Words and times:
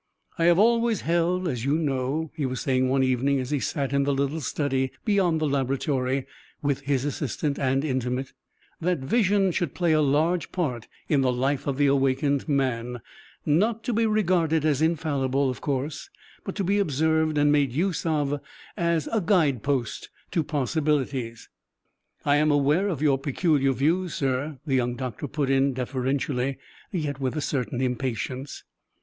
"I 0.39 0.45
have 0.45 0.57
always 0.57 1.01
held, 1.01 1.47
as 1.47 1.63
you 1.63 1.77
know," 1.77 2.31
he 2.33 2.47
was 2.47 2.59
saying 2.59 2.89
one 2.89 3.03
evening 3.03 3.39
as 3.39 3.51
he 3.51 3.59
sat 3.59 3.93
in 3.93 4.01
the 4.01 4.15
little 4.15 4.41
study 4.41 4.89
beyond 5.05 5.39
the 5.39 5.47
laboratory 5.47 6.25
with 6.59 6.81
his 6.81 7.05
assistant 7.05 7.59
and 7.59 7.85
intimate, 7.85 8.33
"that 8.79 8.97
Vision 8.97 9.51
should 9.51 9.75
play 9.75 9.91
a 9.91 10.01
large 10.01 10.51
part 10.51 10.87
in 11.07 11.21
the 11.21 11.31
life 11.31 11.67
of 11.67 11.77
the 11.77 11.85
awakened 11.85 12.49
man 12.49 13.01
not 13.45 13.83
to 13.83 13.93
be 13.93 14.07
regarded 14.07 14.65
as 14.65 14.81
infallible, 14.81 15.51
of 15.51 15.61
course, 15.61 16.09
but 16.43 16.55
to 16.55 16.63
be 16.63 16.79
observed 16.79 17.37
and 17.37 17.51
made 17.51 17.71
use 17.71 18.03
of 18.03 18.39
as 18.75 19.07
a 19.13 19.21
guide 19.21 19.61
post 19.61 20.09
to 20.31 20.43
possibilities" 20.43 21.47
"I 22.25 22.37
am 22.37 22.49
aware 22.49 22.87
of 22.87 23.03
your 23.03 23.19
peculiar 23.19 23.71
views, 23.71 24.15
sir," 24.15 24.57
the 24.65 24.73
young 24.73 24.95
doctor 24.95 25.27
put 25.27 25.51
in 25.51 25.73
deferentially, 25.75 26.57
yet 26.91 27.19
with 27.19 27.35
a 27.35 27.39
certain 27.41 27.81
impatience. 27.81 28.63